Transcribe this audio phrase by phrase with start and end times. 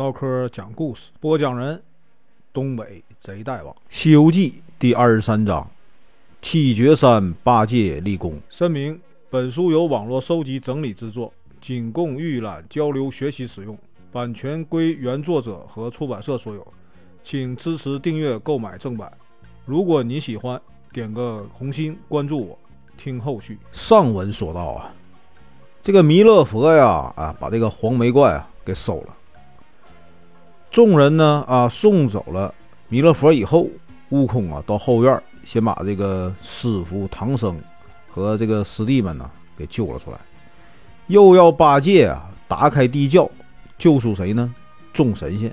[0.00, 1.82] 唠嗑讲故事，播讲人：
[2.54, 5.70] 东北贼大王，《西游记》第二十三章：
[6.40, 8.40] 七绝山八戒立功。
[8.48, 13.76] 声明：本书由网络收集整理制作，仅供预览、交流、学习使用，
[14.10, 16.66] 版权归原作者和出版社所有，
[17.22, 19.12] 请支持订阅、购买正版。
[19.66, 20.58] 如果你喜欢，
[20.94, 22.58] 点个红心，关注我，
[22.96, 23.58] 听后续。
[23.70, 24.94] 上文说到啊，
[25.82, 29.16] 这个弥勒佛呀啊，把这个黄眉怪啊给收了。
[30.70, 32.54] 众人呢啊送走了
[32.88, 33.68] 弥勒佛以后，
[34.10, 37.60] 悟空啊到后院先把这个师傅唐僧
[38.08, 40.18] 和这个师弟们呢给救了出来，
[41.08, 43.28] 又要八戒啊打开地窖
[43.78, 44.54] 救出谁呢？
[44.92, 45.52] 众神仙。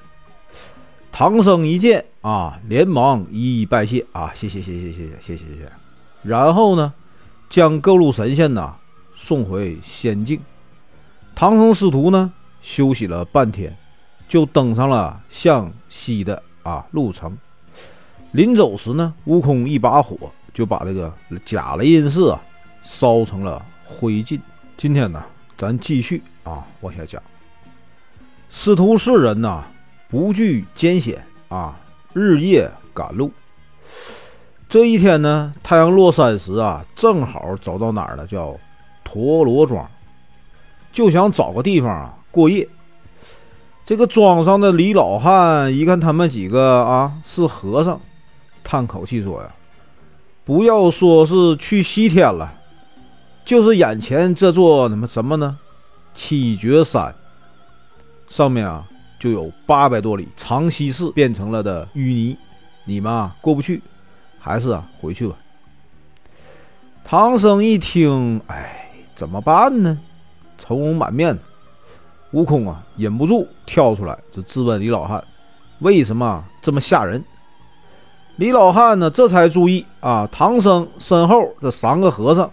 [1.12, 5.72] 唐僧一见啊，连忙一一拜谢啊，谢谢谢谢谢谢谢谢谢谢。
[6.22, 6.94] 然后呢，
[7.50, 8.76] 将各路神仙呐
[9.16, 10.40] 送回仙境。
[11.34, 12.31] 唐僧师徒呢
[12.62, 13.76] 休息了半天。
[14.27, 17.38] 就登上了向西的啊路程。
[18.31, 20.17] 临走时呢，悟空一把火
[20.53, 21.11] 就把这个
[21.45, 22.42] 假雷音寺啊
[22.84, 24.39] 烧成了灰烬。
[24.75, 25.23] 今天呢，
[25.58, 27.22] 咱继续啊往下讲。
[28.50, 29.64] 师徒四人呢
[30.09, 31.78] 不惧艰险啊，
[32.14, 33.31] 日夜赶路。
[34.69, 38.28] 这一天呢，太阳落山时啊，正好走到哪儿了？
[38.28, 38.56] 叫
[39.03, 39.89] 陀螺庄，
[40.91, 42.67] 就想找个地方啊过夜。
[43.88, 47.98] 这个庄上的李老汉一看他们几个啊是和尚，
[48.62, 49.50] 叹口气说：“呀，
[50.44, 52.54] 不要说是去西天了，
[53.46, 55.58] 就是眼前这座什么什么呢？
[56.14, 57.16] 七绝山
[58.28, 58.86] 上面啊
[59.18, 62.38] 就有八百多里长西寺变成了的淤泥，
[62.84, 63.82] 你们啊过不去，
[64.38, 65.38] 还是啊回去吧。”
[67.10, 69.98] 唐僧一听，哎，怎么办呢？
[70.58, 71.40] 愁容满面。
[72.31, 75.23] 悟空啊，忍不住跳出来就质问李老汉
[75.80, 77.23] ：“为什么这么吓人？”
[78.36, 82.52] 李老汉呢，这才注意啊，唐僧身后这三个和尚，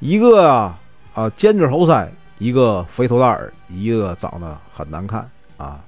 [0.00, 0.78] 一个啊
[1.14, 2.08] 啊尖嘴猴腮，
[2.38, 5.78] 一个肥头大耳，一个长得很难看啊。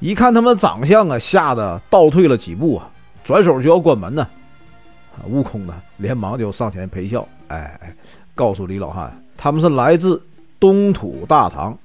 [0.00, 2.90] 一看他们长相啊，吓得倒退了几步啊，
[3.22, 4.26] 转手就要关门呢。
[5.26, 7.94] 悟空呢，连忙就上前陪笑，哎哎，
[8.34, 10.20] 告诉李老汉，他们是来自。
[10.60, 11.76] 东土大唐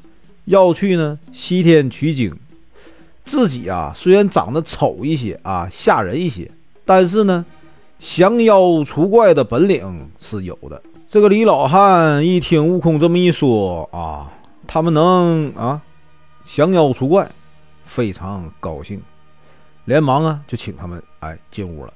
[0.46, 2.36] 要去呢西天取经，
[3.24, 6.50] 自己啊虽然长得丑一些啊吓人一些，
[6.84, 7.46] 但是呢
[8.00, 10.82] 降妖除怪的本领是有的。
[11.10, 14.32] 这个李老汉一听悟空这么一说啊，
[14.66, 15.80] 他们能啊
[16.44, 17.30] 降妖除怪，
[17.86, 19.00] 非常高兴，
[19.86, 21.94] 连忙啊就请他们哎进屋了，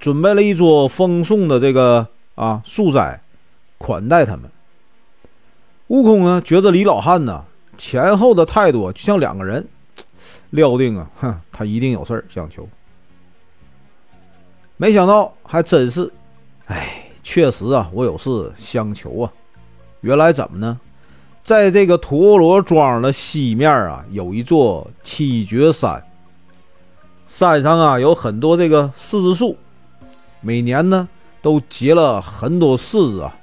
[0.00, 3.20] 准备了一桌丰盛的这个啊素斋
[3.78, 4.42] 款待他们。
[5.92, 7.44] 悟空啊，觉得李老汉呢
[7.76, 9.68] 前后的态度就像两个人，
[10.48, 12.66] 料定啊，哼，他一定有事儿相求。
[14.78, 16.10] 没想到还真是，
[16.64, 19.30] 哎，确实啊，我有事相求啊。
[20.00, 20.80] 原来怎么呢？
[21.44, 26.02] 在这个陀螺庄的西面啊，有一座七绝山，
[27.26, 29.58] 山上啊有很多这个柿子树，
[30.40, 31.06] 每年呢
[31.42, 33.36] 都结了很多柿子啊。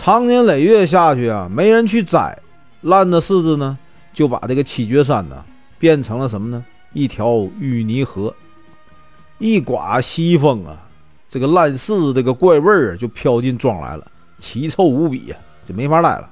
[0.00, 2.38] 长年累月下去啊，没人去摘，
[2.82, 3.76] 烂的柿子呢，
[4.14, 5.44] 就把这个七绝山呢
[5.76, 6.64] 变成了什么呢？
[6.92, 7.26] 一条
[7.60, 8.32] 淤泥河。
[9.38, 10.78] 一刮西风啊，
[11.28, 14.06] 这个烂柿子这个怪味儿就飘进庄来了，
[14.38, 15.36] 奇臭无比呀，
[15.68, 16.30] 就没法待了。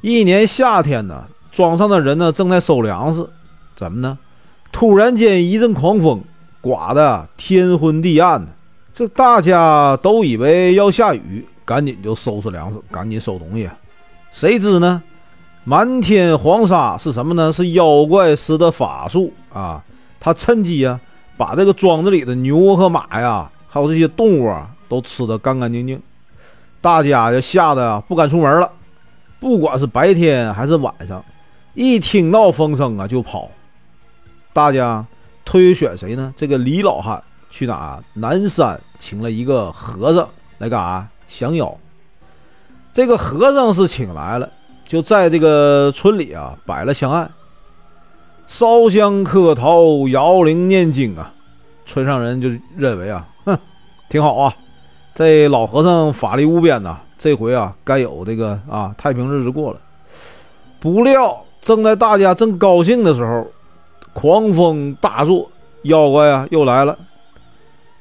[0.00, 3.28] 一年夏天呢，庄上的人呢正在收粮食，
[3.76, 4.18] 怎么呢？
[4.72, 6.24] 突然间一阵狂风，
[6.62, 8.48] 刮的天昏地暗的，
[8.94, 11.44] 这大家都以为要下雨。
[11.66, 13.68] 赶紧就收拾粮食，赶紧收东西。
[14.30, 15.02] 谁知呢？
[15.64, 17.52] 满天黄沙是什么呢？
[17.52, 19.82] 是妖怪施的法术啊！
[20.20, 21.00] 他趁机啊，
[21.36, 26.00] 把这个庄子里的牛和马呀，还有这些动物啊，都吃得干干净净。
[26.80, 28.70] 大家就吓得不敢出门了。
[29.40, 31.24] 不管是白天还是晚上，
[31.74, 33.50] 一听到风声啊就跑。
[34.52, 35.04] 大家
[35.44, 36.32] 推选谁呢？
[36.36, 37.20] 这个李老汉
[37.50, 38.00] 去哪？
[38.14, 40.28] 南山请了一个和尚
[40.58, 41.08] 来干啥？
[41.28, 41.76] 降妖，
[42.92, 44.48] 这个和尚是请来了，
[44.84, 47.30] 就在这个村里啊摆了香案，
[48.46, 51.32] 烧香磕头、摇铃念经啊。
[51.84, 53.56] 村上人就认为啊，哼，
[54.08, 54.52] 挺好啊，
[55.14, 59.78] 这老和尚法力无边呐，这回啊该有这个啊太平日子过了。
[60.80, 63.46] 不料正在大家正高兴的时候，
[64.12, 65.50] 狂风大作，
[65.82, 66.98] 妖怪啊又来了。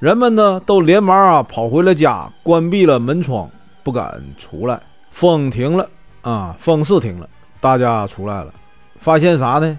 [0.06, 3.50] 人们呢都连忙啊跑回了家，关闭了门窗，
[3.82, 4.80] 不敢出来。
[5.10, 5.90] 风停了
[6.22, 7.28] 啊，风是停了，
[7.60, 8.54] 大家出来了。
[9.00, 9.76] 发现啥呢？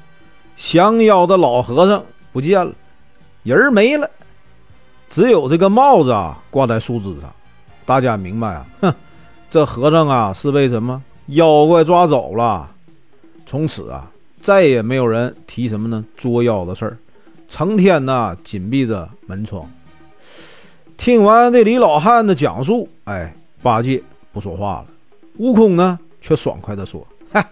[0.56, 2.02] 降妖的老和尚
[2.32, 2.72] 不见了，
[3.44, 4.10] 人没了，
[5.08, 7.32] 只有这个帽子啊挂在树枝上。
[7.84, 8.66] 大家明白啊？
[8.80, 8.92] 哼，
[9.48, 12.68] 这和尚啊是被什么妖怪抓走了。
[13.46, 16.98] 从此啊，再也没有人提什么呢捉妖的事儿，
[17.48, 19.64] 成天呢紧闭着门窗。
[20.96, 23.32] 听完这李老汉的讲述，哎，
[23.62, 24.02] 八戒
[24.32, 24.86] 不说话了，
[25.38, 27.46] 悟空呢却爽快地说：“嗨，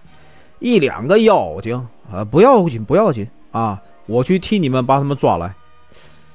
[0.58, 1.76] 一两个妖精
[2.10, 5.54] 啊，不要紧，不要紧啊，我去替你们把他们抓来。”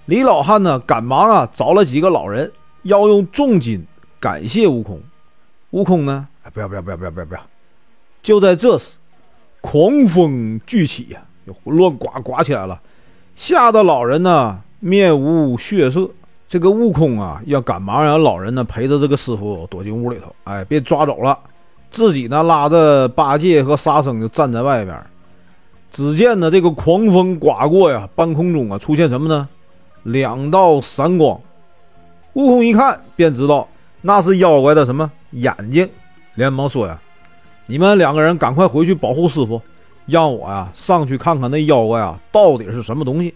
[0.06, 2.52] 李老汉呢赶忙啊找了几个老人，
[2.84, 3.86] 要用重金
[4.20, 5.02] 感谢悟空。
[5.72, 7.42] 悟空呢，哎，不要不要不要不要不要不要！
[8.22, 8.94] 就在这时，
[9.62, 12.80] 狂风巨起呀就，乱刮刮起来了，
[13.36, 16.10] 吓得老人呢面无血色。
[16.50, 21.38] 这个悟空啊，要赶忙让老人呢陪着这个师傅躲进屋里头，哎，别抓走了。
[21.92, 25.00] 自己呢拉着八戒和沙僧就站在外边。
[25.92, 29.48] 只见呢这个狂风刮过呀，半空中啊出现什么呢？
[30.02, 31.40] 两道闪光。
[32.34, 33.68] 悟空一看便知道
[34.02, 35.88] 那是妖怪的什么眼睛，
[36.34, 37.00] 连忙说呀
[37.68, 39.62] ：“你们两个人赶快回去保护师傅，
[40.08, 43.36] 让我呀上去看看那妖怪啊到底是什么东西。”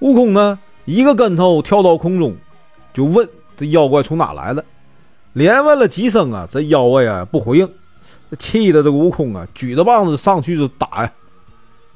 [0.00, 0.58] 悟空呢？
[0.84, 2.34] 一个跟头跳到空中，
[2.92, 4.64] 就问这妖怪从哪来的，
[5.34, 7.68] 连问了几声啊，这妖怪啊不回应，
[8.38, 11.12] 气得这个悟空啊举着棒子上去就打呀。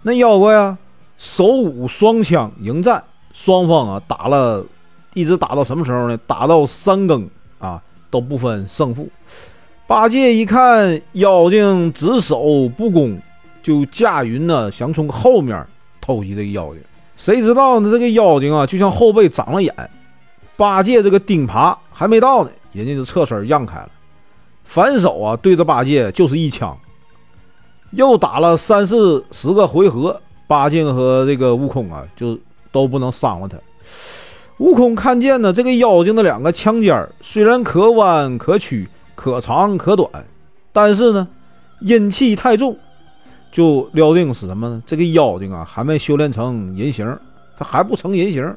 [0.03, 0.79] 那妖怪啊
[1.19, 3.03] 手舞双枪迎战，
[3.33, 4.65] 双方啊打了，
[5.15, 6.17] 一直打到什么时候呢？
[6.27, 7.29] 打到三更
[7.59, 9.09] 啊都不分胜负。
[9.89, 13.21] 八戒一看妖精只守不攻，
[13.63, 15.67] 就驾云呢想从后面
[16.01, 16.83] 偷袭这个妖精。
[17.17, 17.91] 谁知道呢？
[17.91, 19.75] 这个妖精啊，就像后背长了眼。
[20.57, 23.89] 八戒这个钉耙还没到呢，人家就侧身让开了，
[24.65, 26.77] 反手啊对着八戒就是一枪。
[27.91, 32.39] 又打了三四十个回合，八戒和这个悟空啊就
[32.71, 33.57] 都不能伤了他。
[34.59, 40.09] 悟空看见呢，这个妖精的两个枪尖虽然可弯可曲、可长可短，
[40.73, 41.29] 但是呢
[41.81, 42.77] 阴气太重。
[43.51, 44.83] 就料定是什么呢？
[44.85, 47.19] 这个妖精啊，还没修炼成人形，
[47.57, 48.57] 他还不成人形。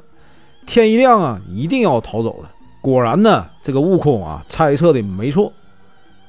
[0.65, 2.49] 天一亮啊，一定要逃走的。
[2.81, 5.51] 果然呢，这个悟空啊，猜测的没错。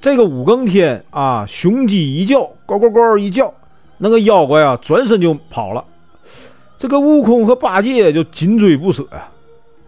[0.00, 3.52] 这个五更天啊，雄鸡一叫，呱呱呱一叫，
[3.98, 5.84] 那个妖怪啊，转身就跑了。
[6.78, 9.28] 这个悟空和八戒就紧追不舍呀。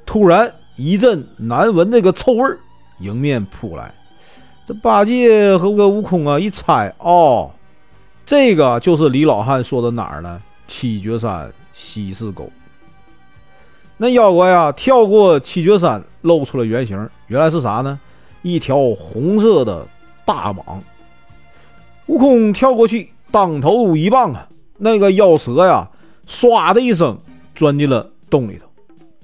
[0.04, 2.44] 突然一阵难闻那个臭味
[3.00, 3.94] 迎面扑来。
[4.66, 7.50] 这八戒和个悟空啊，一猜哦。
[8.24, 10.40] 这个就是李老汉说的哪儿呢？
[10.68, 12.48] 七绝山西市沟。
[13.98, 17.98] 那妖怪啊，跳过七绝山，露出了原形，原来是啥呢？
[18.42, 19.86] 一条红色的
[20.24, 20.62] 大蟒。
[22.06, 24.48] 悟空跳过去，当头一棒啊，
[24.78, 25.88] 那个妖蛇呀，
[26.26, 27.18] 唰的一声
[27.54, 28.66] 钻进了洞里头。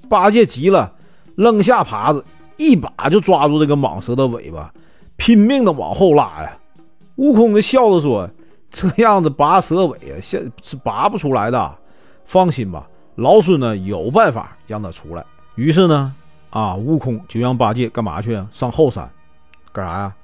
[0.07, 0.93] 八戒急了，
[1.35, 2.23] 扔下耙子，
[2.57, 4.71] 一把就抓住这个蟒蛇的尾巴，
[5.15, 6.57] 拼命的往后拉呀。
[7.15, 8.29] 悟空就笑着说。
[8.71, 11.77] 这样子拔蛇尾啊，现是拔不出来的。
[12.25, 15.25] 放心吧，老孙呢有办法让他出来。
[15.55, 16.13] 于是呢，
[16.51, 18.47] 啊，悟空就让八戒干嘛去啊？
[18.51, 19.09] 上后山
[19.73, 20.15] 干啥呀？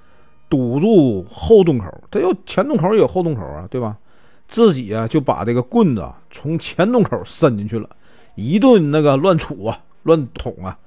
[0.47, 1.85] 堵住后洞口。
[2.11, 3.97] 他有前洞口也有后洞口啊，对吧？
[4.47, 7.89] 自己啊就把这个棍子从前洞口伸进去了，
[8.35, 10.77] 一顿那个乱杵啊，乱捅啊。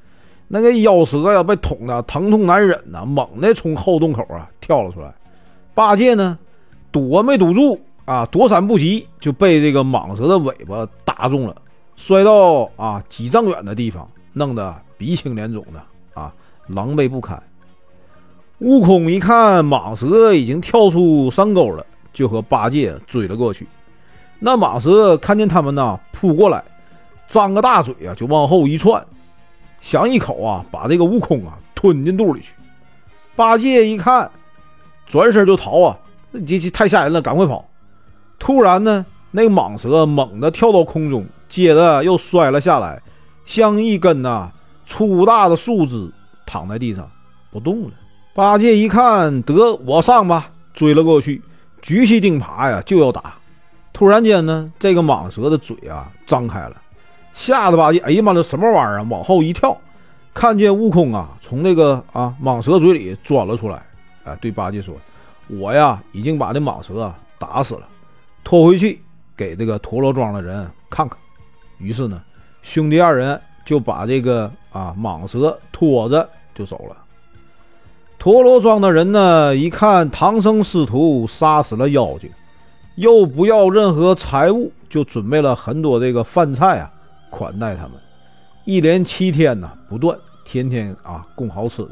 [0.47, 5.12] 那个妖蛇呀被捅的疼痛难忍呐，猛地从后洞口啊跳了出来。
[5.75, 6.38] 八戒呢？
[6.99, 11.55] 躲没堵住啊，躲闪不及，就被这个蟒蛇的尾巴打中了，
[11.97, 16.33] 摔到啊几丈远的地方，弄得鼻青脸肿的啊，
[16.67, 17.40] 狼狈不堪。
[18.59, 23.67] 悟空一看蟒蛇已经跳出山沟了，就和八戒追了过去。
[24.40, 26.64] 那蟒蛇看见他们呢，扑过来，
[27.28, 29.05] 张个大嘴啊，就往后一窜，
[29.81, 32.55] 想一口啊把这个悟空啊吞进肚里去。
[33.37, 34.28] 八戒一看，
[35.07, 35.97] 转身就逃啊。
[36.32, 37.64] 这这太吓人了，赶快跑！
[38.38, 43.00] 突然呢，那个蟒蛇猛地跳到空中，接着又摔了下来，
[43.44, 44.50] 像一根呐
[44.87, 46.11] 粗大的树枝
[46.47, 47.11] 躺在地上
[47.50, 47.90] 不动了。
[48.35, 51.42] 八戒一看，得我上吧，追了过去，
[51.82, 53.35] 举起钉耙呀就要打。
[53.92, 56.76] 突然间呢，这个蟒蛇的嘴啊张开了，
[57.32, 59.02] 吓得八戒哎呀妈，这什么玩意儿？
[59.11, 59.76] 往后一跳，
[60.32, 63.82] 看见悟空啊从那个啊蟒蛇嘴里钻了出来，
[64.25, 64.94] 哎，对八戒说。
[65.49, 67.88] 我呀，已经把这蟒蛇打死了，
[68.45, 69.00] 拖回去
[69.37, 71.19] 给这个陀螺庄的人看看。
[71.78, 72.23] 于是呢，
[72.62, 76.97] 兄弟二人就把这个啊蟒蛇拖着就走了。
[78.19, 82.28] 陀螺庄的人呢，一看唐僧师徒杀死了妖精，
[82.97, 86.90] 又不要任何财物，就准备了很多这个饭菜啊，
[87.31, 87.93] 款待他们。
[88.64, 91.90] 一连七天呢，不断，天天啊供好吃的。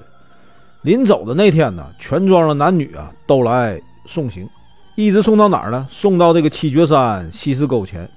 [0.87, 4.49] 临走的那天呢，全庄的男女啊都来送行，
[4.95, 5.85] 一直送到哪儿呢？
[5.90, 8.09] 送到这个七绝山西寺沟前。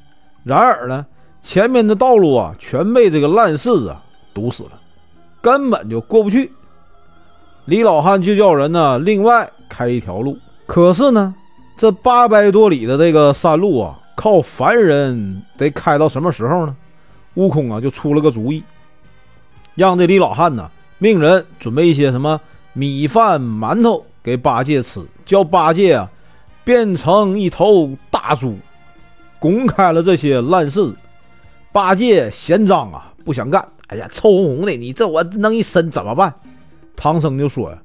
[0.44, 1.04] 然而呢，
[1.42, 3.96] 前面的道路啊全被这个烂柿子
[4.36, 4.80] 堵死了，
[5.42, 6.52] 根本就过不去。
[7.66, 10.38] 李老汉就叫人呢另外开一条路。
[10.68, 11.34] 可是呢，
[11.76, 16.76] 这八百多里的这个山路啊，靠凡人得开到什么时候呢？
[17.34, 18.64] 悟空啊就出了个主意，
[19.74, 22.40] 让这李老汉呢命人准备一些什么
[22.80, 26.10] 米饭、馒头给八戒吃，叫八戒啊
[26.64, 28.58] 变成一头大猪。
[29.38, 30.96] 公开了这些烂事，
[31.74, 33.68] 八戒嫌脏啊，不想干。
[33.88, 36.34] 哎呀，臭烘烘的，你这我弄一身怎么办？
[36.96, 37.78] 唐僧就说呀：“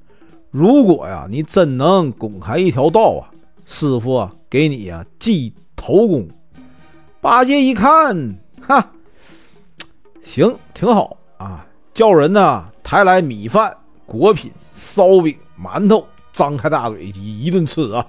[0.53, 3.27] 如果呀，你真能公开一条道啊，
[3.67, 6.29] 师傅啊，给你呀记头功。”
[7.21, 8.93] 八戒一看，哈，
[10.23, 14.53] 行，挺好啊，叫人呢抬来米饭、果品、
[14.85, 18.07] 烧饼、馒头，张开大嘴一顿吃啊，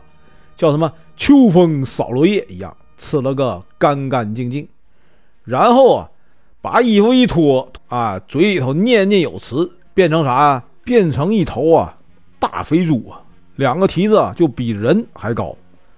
[0.57, 2.75] 叫什么秋风扫落叶一样。
[2.97, 4.67] 吃了个干干净净，
[5.43, 6.09] 然后啊，
[6.61, 10.63] 把衣服一脱啊，嘴里头念念有词，变成啥？
[10.83, 11.97] 变成一头啊
[12.39, 13.19] 大肥猪啊，
[13.55, 15.55] 两个蹄子啊就比人还高，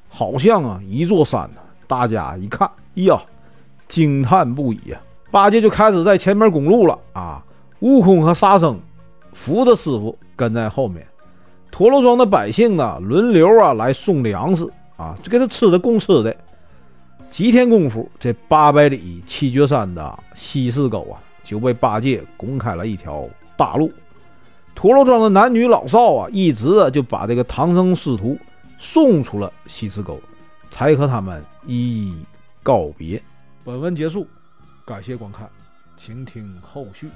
[0.10, 1.57] 好像啊一座山呢。
[1.86, 3.19] 大家一看，呀，
[3.88, 5.01] 惊叹不已啊！
[5.29, 7.43] 八戒就开始在前面拱路了啊，
[7.81, 8.79] 悟空和沙僧
[9.38, 11.08] 扶着师傅跟在后面，
[11.72, 14.67] 陀螺庄的百姓呢轮流啊来送粮食
[14.98, 16.36] 啊，就给他吃的供吃的。
[17.29, 23.91] 几天功夫，这八百里七绝山的西四沟啊，就被八戒拱开了一条大路。
[24.74, 28.36] 陀螺庄的男女老少啊，一直啊就把这个唐僧师徒
[28.79, 30.20] 送出了西四沟，
[30.72, 32.17] 才和他们一一
[32.63, 33.22] 告别。
[33.63, 34.27] 本文结束，
[34.84, 35.48] 感谢观看，
[35.96, 37.10] 请听后续。